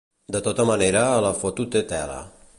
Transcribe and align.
De 0.35 0.39
tota 0.47 0.65
manera, 0.69 1.03
la 1.27 1.33
foto 1.43 1.69
té 1.77 1.87
tela. 1.95 2.19